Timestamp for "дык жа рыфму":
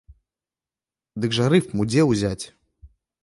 1.25-1.81